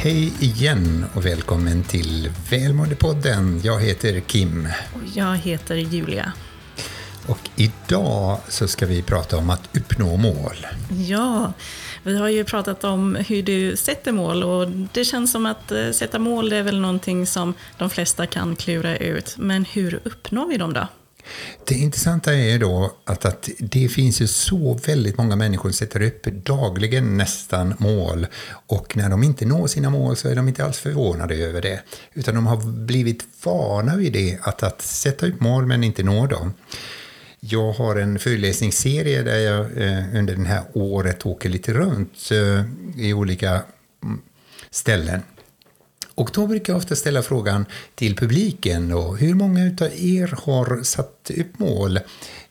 [0.00, 3.60] Hej igen och välkommen till Välmåendepodden.
[3.64, 4.68] Jag heter Kim.
[4.94, 6.32] Och jag heter Julia.
[7.26, 10.66] Och idag så ska vi prata om att uppnå mål.
[11.08, 11.52] Ja,
[12.02, 15.90] vi har ju pratat om hur du sätter mål och det känns som att eh,
[15.90, 19.34] sätta mål är väl någonting som de flesta kan klura ut.
[19.38, 20.86] Men hur uppnår vi dem då?
[21.64, 26.02] Det intressanta är då att, att det finns ju så väldigt många människor som sätter
[26.02, 30.64] upp dagligen nästan mål och när de inte når sina mål så är de inte
[30.64, 31.82] alls förvånade över det.
[32.14, 36.26] Utan de har blivit vana vid det, att, att sätta upp mål men inte nå
[36.26, 36.54] dem.
[37.40, 42.64] Jag har en föreläsningsserie där jag eh, under det här året åker lite runt eh,
[43.04, 43.62] i olika
[44.02, 44.20] mm,
[44.70, 45.22] ställen.
[46.18, 50.82] Och då brukar jag ofta ställa frågan till publiken då, hur många av er har
[50.82, 51.96] satt upp mål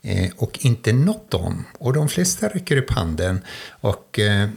[0.01, 1.65] eh, och inte nått dem?
[1.79, 3.41] Och de flesta räcker upp handen.
[3.69, 4.49] Och eh,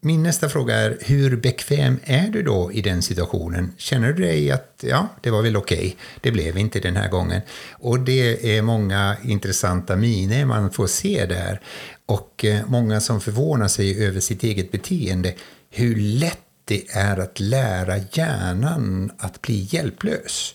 [0.00, 3.72] min nästa fråga är, hur bekväm är du då i den situationen?
[3.76, 5.94] Känner du dig att, ja, det var väl okej, okay.
[6.20, 7.40] det blev inte den här gången.
[7.72, 11.60] Och det är många intressanta miner man får se där.
[12.06, 15.34] Och eh, många som förvånar sig över sitt eget beteende.
[15.70, 20.54] Hur lätt det är att lära hjärnan att bli hjälplös.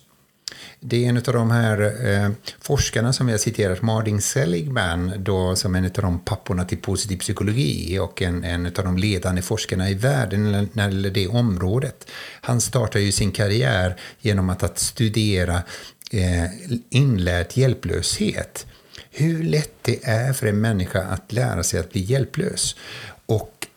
[0.79, 5.55] Det är en av de här eh, forskarna som vi har citerat, Martin Seligman, då,
[5.55, 9.89] som en av de papporna till positiv psykologi och en, en av de ledande forskarna
[9.89, 12.07] i världen när det gäller det området.
[12.41, 15.63] Han startade ju sin karriär genom att, att studera
[16.11, 16.45] eh,
[16.89, 18.65] inlärd hjälplöshet.
[19.11, 22.75] Hur lätt det är för en människa att lära sig att bli hjälplös.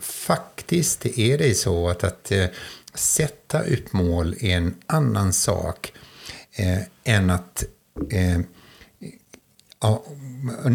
[0.04, 2.46] Faktiskt är det så att, att eh,
[2.94, 5.92] sätta upp mål är en annan sak
[6.52, 7.64] eh, än att
[8.10, 8.40] eh,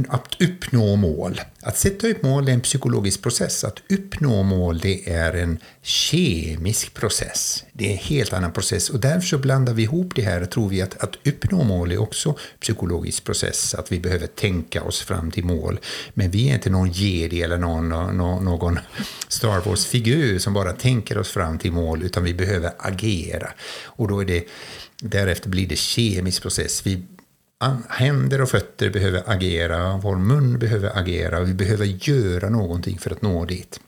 [0.09, 1.41] att uppnå mål.
[1.61, 3.63] Att sätta upp mål är en psykologisk process.
[3.63, 7.63] Att uppnå mål det är en kemisk process.
[7.73, 8.89] Det är en helt annan process.
[8.89, 11.91] Och därför så blandar vi ihop det här och tror vi att, att uppnå mål
[11.91, 13.75] är också psykologisk process.
[13.75, 15.79] Att vi behöver tänka oss fram till mål.
[16.13, 18.79] Men vi är inte någon jedi eller någon, någon, någon
[19.27, 22.03] Star Wars-figur som bara tänker oss fram till mål.
[22.03, 23.49] Utan vi behöver agera.
[23.83, 24.43] Och då är det,
[25.01, 26.85] därefter blir det kemisk process.
[26.85, 27.03] Vi
[27.89, 33.11] händer och fötter behöver agera, vår mun behöver agera och vi behöver göra någonting för
[33.11, 33.79] att nå dit.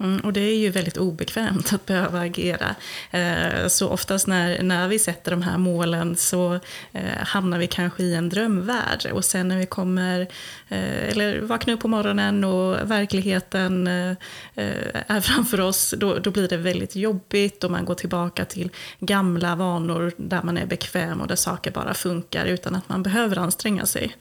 [0.00, 2.74] Mm, och det är ju väldigt obekvämt att behöva agera.
[3.10, 6.60] Eh, så oftast när, när vi sätter de här målen så
[6.92, 9.10] eh, hamnar vi kanske i en drömvärld.
[9.12, 10.20] Och sen när vi kommer,
[10.68, 14.10] eh, eller vaknar upp på morgonen och verkligheten eh,
[14.54, 18.70] eh är framför oss, då, då blir det väldigt jobbigt och man går tillbaka till
[19.00, 23.38] gamla vanor där man är bekväm och där saker bara funkar utan att man behöver
[23.38, 24.16] anstränga sig.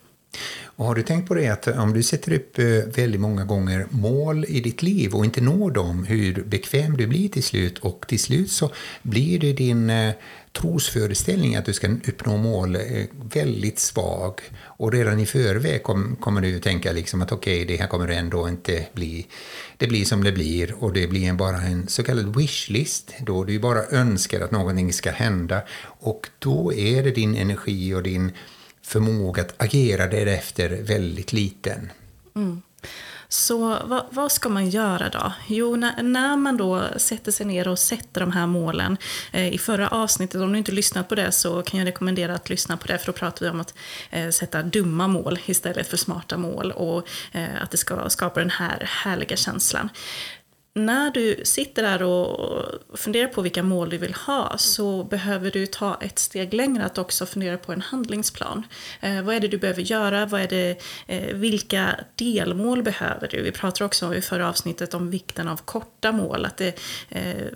[0.78, 3.88] Och har du tänkt på det att om du sätter upp eh, väldigt många gånger
[3.90, 8.06] mål i ditt liv och inte når dem, hur bekväm du blir till slut och
[8.08, 8.72] till slut så
[9.02, 10.14] blir det din eh,
[10.54, 12.82] trosföreställning att du ska uppnå mål eh,
[13.34, 14.42] väldigt svag.
[14.64, 15.84] Och redan i förväg
[16.20, 19.28] kommer du tänka liksom att okej, okay, det här kommer ändå inte bli...
[19.78, 23.60] Det blir som det blir och det blir bara en så kallad wishlist då du
[23.60, 25.62] bara önskar att någonting ska hända
[26.00, 28.32] och då är det din energi och din
[28.88, 31.92] förmåga att agera därefter väldigt liten.
[32.36, 32.62] Mm.
[33.30, 35.34] Så vad, vad, ska man göra då?
[35.48, 38.98] Jo, när, när, man då sätter sig ner och sätter de här målen.
[39.32, 42.50] Eh, I förra avsnittet, om du inte lyssnat på det, så kan jag rekommendera att
[42.50, 42.98] lyssna på det.
[42.98, 43.74] För då pratar vi om att
[44.12, 46.72] eh, sätta dumma mål istället för smarta mål.
[46.72, 49.90] Och eh, att det ska skapa den här härliga känslan
[50.78, 55.66] när du sitter där och funderar på vilka mål du vill ha så behöver du
[55.66, 58.64] ta ett steg längre att också fundera på en handlingsplan.
[59.02, 60.26] Eh, vad är det du behöver göra?
[60.26, 63.42] Vad är det, eh, vilka delmål behöver du?
[63.42, 66.46] Vi pratade också i förra avsnittet om vikten av korta mål.
[66.46, 67.48] Att det, eh,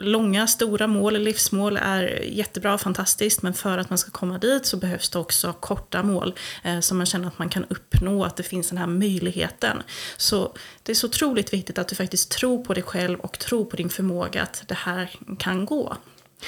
[0.00, 4.66] långa, stora mål, livsmål är jättebra och fantastiskt men för att man ska komma dit
[4.66, 6.34] så behövs det också korta mål
[6.64, 9.82] eh, som man känner att man kan uppnå, att det finns den här möjligheten.
[10.16, 10.52] Så
[10.82, 13.76] det är så otroligt viktigt att du faktiskt tror på dig själv och tror på
[13.76, 15.96] din förmåga att det här kan gå.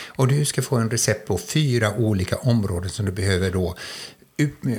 [0.06, 3.76] Och du ska få en recept på fyra olika områden som du behöver då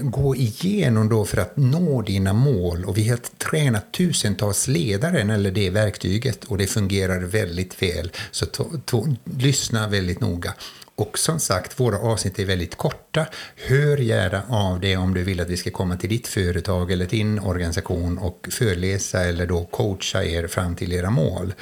[0.01, 2.85] gå igenom då för att nå dina mål.
[2.85, 8.11] Och vi har tränat tusentals ledare när det verktyget och det fungerar väldigt väl.
[8.31, 9.05] Så to, to,
[9.37, 10.53] lyssna väldigt noga.
[10.95, 13.25] Och som sagt, våra avsnitt är väldigt korta.
[13.55, 17.05] Hör gärna av dig om du vill att vi ska komma till ditt företag eller
[17.05, 21.53] din organisation och föreläsa eller då coacha er fram till era mål.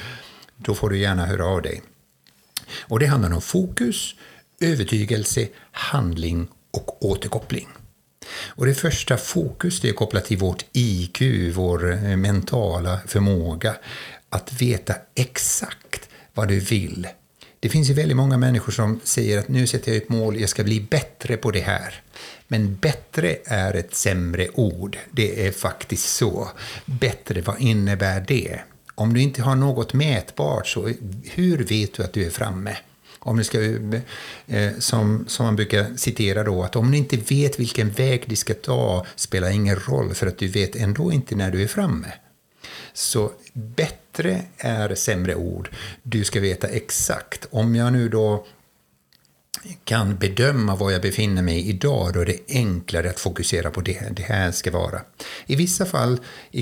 [0.58, 1.82] Då får du gärna höra av dig.
[2.80, 4.16] Och det handlar om fokus,
[4.60, 7.68] övertygelse, handling och återkoppling.
[8.34, 11.22] Och det första fokus det är kopplat till vårt IQ,
[11.54, 13.76] vår eh, mentala förmåga.
[14.30, 17.08] Att veta exakt vad du vill.
[17.60, 20.50] Det finns ju väldigt många människor som säger att nu sätter jag ett mål, jag
[20.50, 22.02] ska bli bättre på det här.
[22.48, 24.98] Men bättre är ett sämre ord.
[25.12, 26.50] Det är faktiskt så.
[26.86, 28.60] Bättre, vad innebär det?
[28.96, 30.94] Om du inte har något mätbart, så
[31.24, 32.78] hur vet du att du är framme?
[33.24, 33.62] Om ni ska,
[34.48, 38.36] eh, som, som man brukar citera då, att om ni inte vet vilken väg ni
[38.36, 42.14] ska ta spelar ingen roll för att du vet ändå inte när du är framme.
[42.94, 45.70] Så bättre är sämre ord.
[46.04, 47.48] Du ska veta exakt.
[47.52, 48.46] Om jag nu då
[49.84, 54.16] kan bedöma var jag befinner mig idag, då är det enklare att fokusera på det
[54.16, 55.02] det här ska vara.
[55.46, 56.20] I vissa fall
[56.52, 56.62] i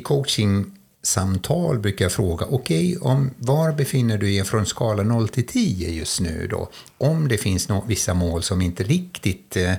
[1.01, 5.89] samtal brukar jag fråga, okej, okay, var befinner du dig från skala 0 till 10
[5.89, 6.69] just nu då?
[6.97, 9.73] Om det finns no vissa mål som inte riktigt eh,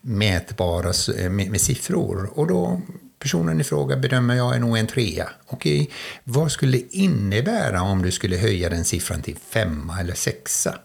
[0.00, 2.30] mätbara eh, med, med siffror.
[2.34, 2.80] Och då
[3.18, 5.28] personen i fråga bedömer jag är nog en trea.
[5.46, 5.90] Okej,
[6.24, 10.78] vad skulle det innebära om du skulle höja den siffran till femma eller sexa?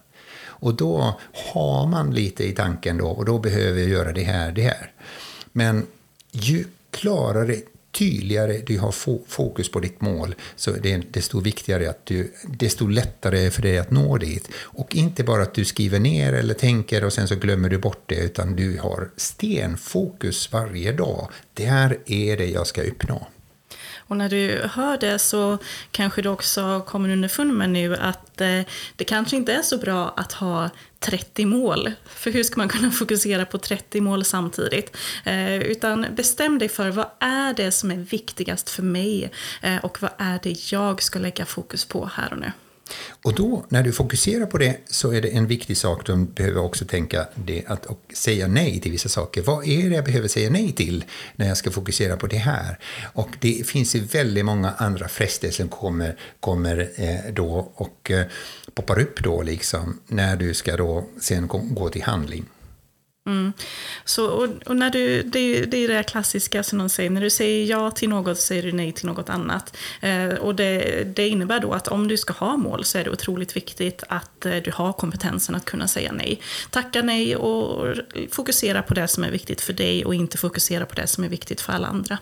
[0.63, 1.19] Och då
[1.53, 4.91] har man lite i tanken då, och då behöver jag göra det här, det här.
[5.51, 5.85] Men
[6.31, 7.55] ju klarare,
[7.93, 8.91] tydligare du har
[9.27, 13.77] fokus på ditt mål, så det är desto viktigare att du, desto lättare för dig
[13.77, 14.49] att nå dit.
[14.55, 18.03] Och inte bara att du skriver ner eller tänker och sen så glömmer du bort
[18.05, 21.29] det, utan du har stenfokus varje dag.
[21.53, 23.27] Det här är det jag ska uppnå.
[24.13, 25.57] Och när du hör det så
[25.91, 28.61] kanske du också kommer underfund med nu att eh,
[28.95, 30.69] det kanske inte är så bra att ha
[30.99, 31.91] 30 mål.
[32.05, 34.97] För hur ska man kunna fokusera på 30 mål samtidigt?
[35.23, 39.31] Eh, utan bestäm dig för vad är det som är viktigast för mig
[39.61, 42.51] eh, och vad är det jag ska lägga fokus på här och nu.
[43.23, 46.61] Och då, när du fokuserar på det, så är det en viktig sak du behöver
[46.61, 49.41] också tänka det att och säga nej till vissa saker.
[49.41, 51.03] Vad är det jag behöver säga nej till
[51.35, 52.79] när jag ska fokusera på det här?
[53.13, 58.25] Och det finns ju väldigt många andra frestelser som kommer, kommer eh, då och eh,
[58.73, 62.45] poppar upp då liksom när du ska då sen gå till handling.
[63.25, 63.53] Mm.
[64.05, 67.29] Så, och, och, när du, det, det är det klassiska som de säger, när du
[67.29, 69.77] säger ja till något så säger du nej till något annat.
[70.01, 73.09] Eh, och det, det, innebär då att om du ska ha mål så är det
[73.09, 76.41] otroligt viktigt att eh, du har kompetensen att kunna säga nej.
[76.69, 77.95] Tacka nej och
[78.31, 81.29] fokusera på det som är viktigt för dig och inte fokusera på det som är
[81.29, 82.17] viktigt för alla andra.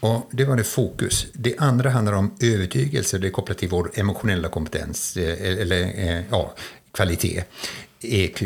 [0.00, 1.26] Ja, det var det fokus.
[1.32, 6.22] Det andra handlar om övertygelse, det är kopplat till vår emotionella kompetens, eh, eller eh,
[6.30, 6.54] ja,
[6.92, 7.44] kvalitet,
[8.00, 8.42] EQ.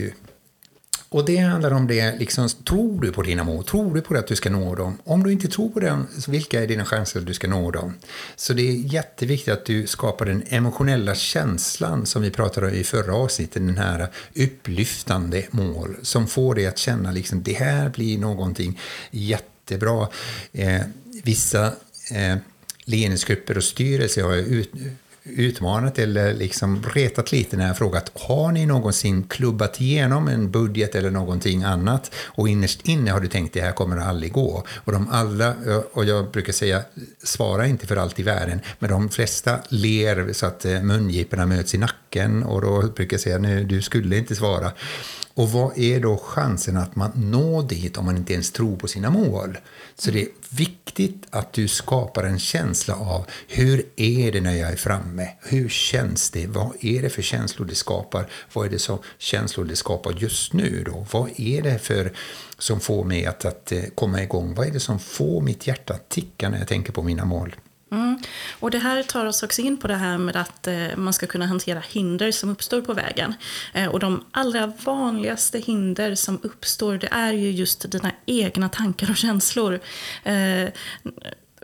[1.12, 3.65] Och det handlar om det, liksom, tror du på dina mål?
[3.65, 4.99] Tror du på att du ska nå dem?
[5.05, 7.95] Om du inte tror på dem, vilka är dina chanser att du ska nå dem?
[8.37, 12.85] Så det är jätteviktigt att du skapar den emotionella känslan som vi pratade om i
[12.85, 18.19] förra avsnittet, den här upplyftande mål som får dig att känna liksom det här blir
[18.19, 18.81] någonting
[19.11, 20.09] jättebra.
[20.53, 20.81] Eh,
[21.23, 21.67] vissa
[22.11, 22.37] eh,
[22.85, 24.71] ledningsgrupper och styrelser har ut,
[25.37, 30.50] utmanat eller eh, liksom retat lite när jag frågat har ni någonsin klubbat igenom en
[30.50, 34.65] budget eller någonting annat och innerst inne har du tänkt det här kommer aldrig gå.
[34.85, 36.82] Och de alla, eh, och jag brukar säga
[37.23, 41.75] svara inte för allt i världen, men de flesta ler så att eh, mungiporna möts
[41.75, 44.73] i nacken och då brukar jag säga nu du skulle inte svara.
[45.41, 48.89] Och vad är då chansen att man når dit om man inte ens tror på
[48.89, 49.59] sina mål?
[49.95, 54.73] Så det är viktigt att du skapar en känsla av hur är det när jag
[54.73, 55.29] är framme?
[55.41, 56.47] Hur känns det?
[56.47, 58.31] Vad är det för känslor det skapar?
[58.53, 61.07] Vad är det som känslor det skapar just nu då?
[61.12, 62.12] Vad är det för
[62.59, 64.55] som får mig att, att eh, komma igång?
[64.55, 67.57] Vad är det som får mitt hjärta att ticka när jag tänker på mina mål?
[67.90, 68.18] Mm.
[68.61, 71.26] Och det här tar oss också in på det här med att eh, man ska
[71.26, 73.35] kunna hantera hinder som uppstår på vägen.
[73.73, 79.11] Eh, och de allra vanligaste hinder som uppstår det är ju just dina egna tankar
[79.11, 79.80] och känslor.
[80.25, 80.68] Eh,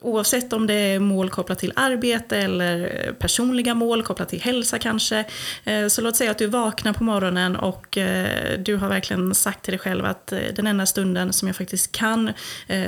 [0.02, 4.78] Oavsett om det är mål kopplat till arbete eller eh, personliga mål kopplat till hälsa
[4.78, 5.24] kanske.
[5.64, 9.62] Eh, så låt säga att du vaknar på morgonen och eh, du har verkligen sagt
[9.62, 12.32] till dig själv att den enda stunden som jag faktiskt kan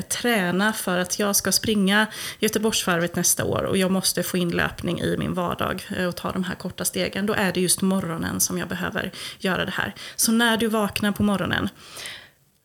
[0.09, 2.07] träna för att jag ska springa
[2.39, 6.45] Göteborgsvarvet nästa år och jag måste få in löpning i min vardag och ta de
[6.45, 7.27] här korta stegen.
[7.27, 9.95] Då är det just morgonen som jag behöver göra det här.
[10.17, 11.69] Så när du vaknar på morgonen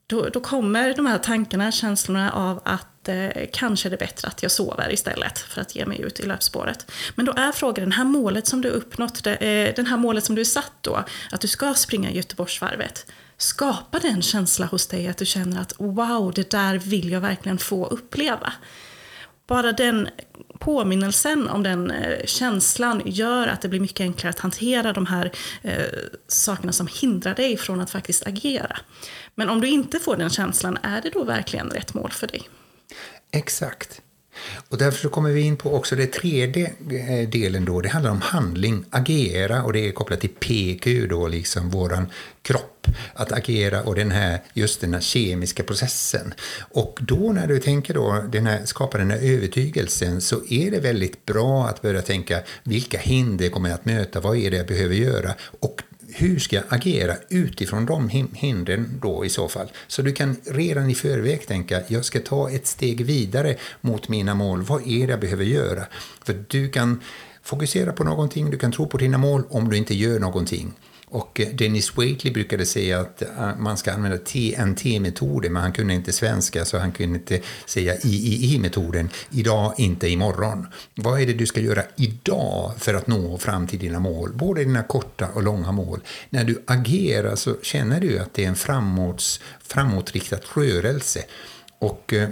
[0.08, 4.44] då, då kommer de här tankarna, känslorna av att eh, kanske är det bättre att
[4.44, 6.92] jag sover istället för att ge mig ut i löpspåret.
[7.16, 10.24] Men då är frågan, det här målet som du uppnått, det, eh, den här målet
[10.24, 13.06] som du är satt då, att du ska springa Göteborgsvarvet.
[13.38, 17.22] Skapar det en känsla hos dig att du känner att wow, det där vill jag
[17.22, 18.54] verkligen få uppleva?
[19.48, 20.10] Bara den
[20.60, 25.32] påminnelsen om den eh, känslan gör att det blir mycket enklare att hantera de här
[25.62, 25.86] eh,
[26.28, 28.78] sakerna som hindrar dig från att faktiskt agera.
[29.36, 32.50] Men om du inte får den känslan, är det då verkligen rätt mål för dig?
[33.32, 34.02] Exakt.
[34.70, 37.82] Och därför så kommer vi in på också den tredje eh, delen då.
[37.82, 42.12] Det handlar om handling, agera och det är kopplat till PQ då, liksom våran
[42.42, 42.88] kropp.
[43.14, 46.34] Att agera och den här, just den här kemiska processen.
[46.72, 50.80] Och då när du tänker då, den här, skapar den här övertygelsen så är det
[50.80, 54.68] väldigt bra att börja tänka vilka hinder kommer jag att möta, vad är det jag
[54.68, 55.34] behöver göra?
[55.60, 55.82] Och
[56.16, 59.72] hur ska jag agera utifrån de hindren då i så fall?
[59.88, 64.36] Så du kan redan i förväg tänka, jag ska ta ett steg vidare mot mina
[64.36, 64.62] mål.
[64.62, 65.86] Vad är det jag behöver göra?
[66.24, 67.02] För du kan
[67.44, 70.74] fokusera på någonting, du kan tro på dina mål om du inte gör någonting.
[71.08, 75.94] Och eh, Dennis Waitley brukade säga att eh, man ska använda TNT-metoden, men han kunde
[75.94, 79.10] inte svenska så han kunde inte säga III-metoden.
[79.30, 80.68] Idag, inte imorgon.
[80.96, 84.34] Vad är det du ska göra idag för att nå fram till dina mål?
[84.34, 86.00] Både dina korta och långa mål.
[86.30, 91.24] När du agerar så känner du att det är en framåt, framåtriktad rörelse.
[91.80, 92.30] Och eh,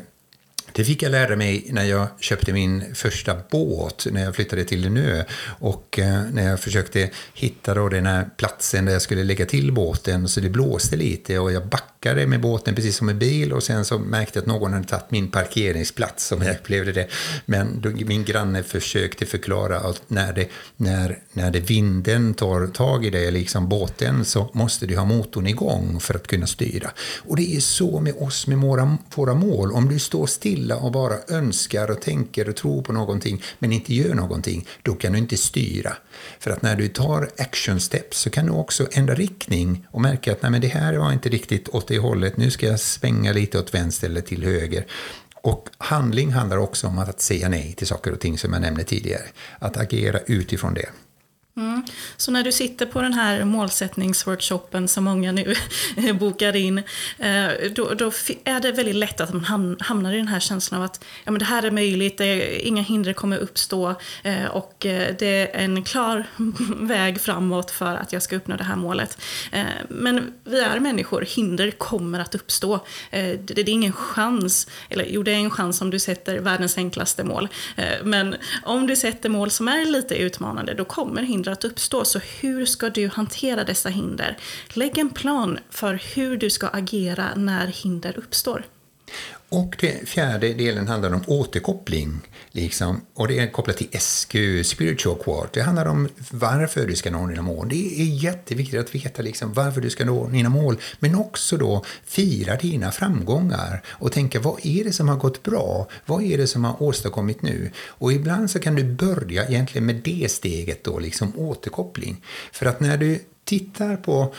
[0.74, 4.86] det fick jag lära mig när jag köpte min första båt när jag flyttade till
[4.86, 5.24] en ö.
[5.60, 9.72] Och eh, när jag försökte hitta då den här platsen där jag skulle lägga till
[9.72, 13.63] båten så det blåste lite och jag backade med båten precis som en bil och
[13.63, 17.08] sen så märkte jag att någon hade tagit min parkeringsplats som jag upplevde det.
[17.46, 20.48] Men då, min granne försökte förklara att när det,
[20.78, 25.48] när, när det vinden tar tag i dig, liksom båten, så måste du ha motorn
[25.48, 26.92] igång för att kunna styra.
[27.28, 29.72] Och det är så med oss med våra, våra mål.
[29.72, 33.72] Om du står still stilla och bara önskar och tänker och tror på någonting men
[33.72, 35.94] inte gör någonting, då kan du inte styra.
[36.39, 40.32] För att när du tar action steps så kan du också ändra riktning och märka
[40.32, 43.34] att Nej, men det här var inte riktigt åt det hållet, nu ska jag svänga
[43.34, 44.86] lite åt vänster eller till höger.
[45.44, 48.84] Och handling handlar också om att säga nej till saker och ting som jag nämnde
[48.84, 49.24] tidigare.
[49.60, 50.89] Att agera utifrån det.
[51.62, 51.84] Mm.
[52.18, 55.56] Så när du sitter på den här målsättningsworkshopen som många nu
[56.20, 56.77] bokar in,
[57.18, 58.12] eh, då, då,
[58.44, 61.39] är det väldigt lätt att man hamnar i den här känslan av att ja, men
[61.39, 65.84] det här är möjligt, det, inga hinder kommer uppstå eh, och eh, det är en
[65.84, 66.25] klar
[66.88, 69.18] väg framåt för att jag ska uppnå det här målet.
[69.88, 72.80] Men vi är människor, hinder kommer att uppstå.
[73.12, 77.24] Det är ingen chans, eller jo det är en chans om du sätter världens enklaste
[77.24, 77.48] mål,
[78.03, 82.05] men om du sätter mål som är lite utmanande, då kommer hinder att uppstå.
[82.05, 84.38] Så hur ska du hantera dessa hinder?
[84.74, 88.65] Lägg en plan för hur du ska agera när hinder uppstår.
[89.53, 92.20] Och den fjärde delen handlar om återkoppling.
[92.51, 95.53] Liksom, och det är kopplat till SQ, Spiritual Quart.
[95.53, 97.70] Det handlar om varför du ska nå dina mål.
[97.70, 100.77] Det är jätteviktigt att veta liksom varför du ska nå dina mål.
[101.00, 105.88] Men också då fira dina framgångar och tänka vad är det som har gått bra?
[106.05, 107.72] Vad är det som har åstadkommit nu?
[107.77, 112.24] Och ibland så kan du börja egentligen med det steget då, liksom återkoppling.
[112.51, 114.34] För att när du tittar på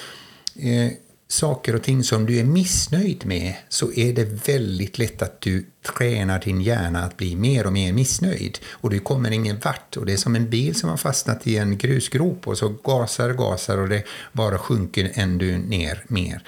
[0.57, 0.92] eh,
[1.33, 5.67] saker och ting som du är missnöjd med så är det väldigt lätt att du
[5.97, 9.97] tränar din hjärna att bli mer och mer missnöjd och du kommer ingen vart.
[9.97, 13.31] Och det är som en bil som har fastnat i en grusgrop och så gasar
[13.31, 16.43] och gasar och det bara sjunker ännu ner mer.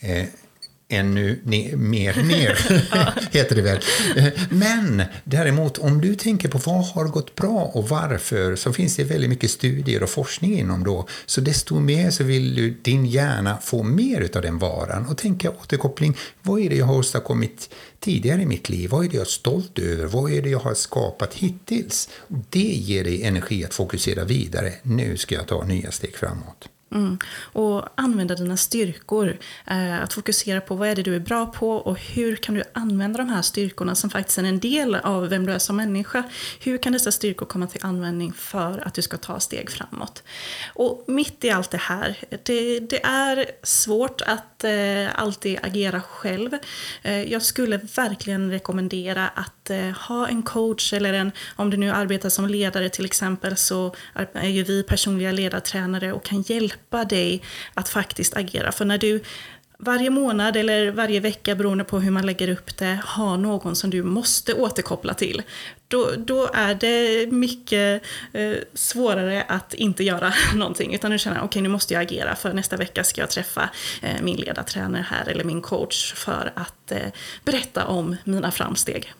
[0.00, 0.26] Eh,
[0.88, 2.58] Ännu ne mer ner,
[3.32, 3.80] heter det väl.
[4.50, 9.04] Men däremot, om du tänker på vad har gått bra och varför, så finns det
[9.04, 11.06] väldigt mycket studier och forskning inom då.
[11.26, 15.50] Så desto mer så vill du, din hjärna få mer av den varan och tänka
[15.50, 16.16] återkoppling.
[16.42, 18.90] Vad är det jag har åstadkommit tidigare i mitt liv?
[18.90, 20.06] Vad är det jag är stolt över?
[20.06, 22.08] Vad är det jag har skapat hittills?
[22.28, 24.72] Det ger dig energi att fokusera vidare.
[24.82, 26.68] Nu ska jag ta nya steg framåt.
[26.92, 27.18] Mm.
[27.38, 29.38] Och använda dina styrkor.
[29.66, 32.62] Eh, att fokusera på vad är det du är bra på och hur kan du
[32.72, 36.22] använda de här styrkorna som faktiskt är en del av vem du är som människa.
[36.60, 40.22] Hur kan dessa styrkor komma till användning för att du ska ta steg framåt?
[40.74, 46.54] Och mitt i allt det här, det, det är svårt att eh, alltid agera själv.
[47.02, 51.90] Eh, jag skulle verkligen rekommendera att Eh, ha en coach eller en, om du nu
[51.90, 53.94] arbetar som ledare till exempel så
[54.32, 57.42] är ju vi personliga ledartränare och kan hjälpa hjälpa dig
[57.74, 58.72] att faktiskt agera.
[58.72, 59.20] För när du
[59.78, 63.90] varje månad eller varje vecka beroende på hur man lägger upp det har någon som
[63.90, 65.42] du måste återkoppla till.
[65.88, 70.94] Då, då är det mycket eh, svårare att inte göra någonting.
[70.94, 73.70] Utan du känner okej okay, nu måste jag agera för nästa vecka ska jag träffa
[74.02, 77.12] eh, min ledartränare här eller min coach för att eh,
[77.44, 79.12] berätta om mina framsteg.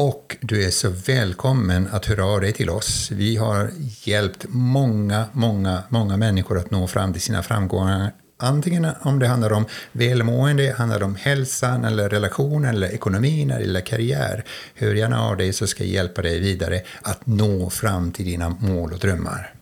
[0.00, 3.10] Och du är så välkommen att höra av dig till oss.
[3.10, 3.70] Vi har
[4.04, 8.12] hjälpt många, många, många människor att nå fram till sina framgångar.
[8.36, 14.44] Antingen om det handlar om välmående, handlar om hälsan, eller relationen, eller ekonomin eller karriär.
[14.74, 18.48] Hör gärna av dig så ska jag hjälpa dig vidare att nå fram till dina
[18.48, 19.57] mål och drömmar.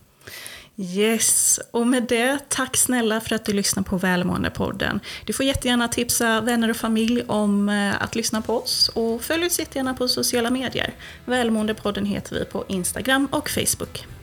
[0.79, 4.99] Yes, och med det, tack snälla för att du lyssnar på Välmåendepodden.
[5.25, 9.45] Du får jättegärna tipsa vänner och familj om eh, att lyssna på oss och följ
[9.45, 10.93] oss jättegärna på sociala medier.
[11.25, 14.16] Välmåendepodden heter vi på Instagram och Facebook.